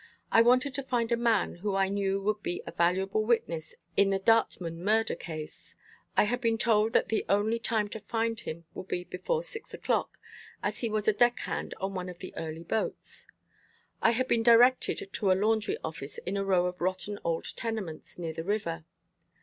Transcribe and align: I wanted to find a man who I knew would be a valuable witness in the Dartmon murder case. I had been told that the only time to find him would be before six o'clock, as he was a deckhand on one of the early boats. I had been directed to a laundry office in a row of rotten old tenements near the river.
I 0.31 0.41
wanted 0.41 0.73
to 0.73 0.81
find 0.81 1.11
a 1.11 1.15
man 1.15 1.57
who 1.57 1.75
I 1.75 1.87
knew 1.87 2.19
would 2.23 2.41
be 2.41 2.63
a 2.65 2.71
valuable 2.71 3.23
witness 3.23 3.75
in 3.95 4.09
the 4.09 4.17
Dartmon 4.17 4.77
murder 4.83 5.13
case. 5.13 5.75
I 6.17 6.23
had 6.23 6.41
been 6.41 6.57
told 6.57 6.93
that 6.93 7.09
the 7.09 7.23
only 7.29 7.59
time 7.59 7.87
to 7.89 7.99
find 7.99 8.39
him 8.39 8.65
would 8.73 8.87
be 8.87 9.03
before 9.03 9.43
six 9.43 9.75
o'clock, 9.75 10.17
as 10.63 10.79
he 10.79 10.89
was 10.89 11.07
a 11.07 11.13
deckhand 11.13 11.75
on 11.79 11.93
one 11.93 12.09
of 12.09 12.17
the 12.17 12.33
early 12.35 12.63
boats. 12.63 13.27
I 14.01 14.09
had 14.09 14.27
been 14.27 14.41
directed 14.41 15.07
to 15.13 15.31
a 15.31 15.37
laundry 15.37 15.77
office 15.83 16.17
in 16.17 16.35
a 16.35 16.43
row 16.43 16.65
of 16.65 16.81
rotten 16.81 17.19
old 17.23 17.55
tenements 17.55 18.17
near 18.17 18.33
the 18.33 18.43
river. 18.43 18.85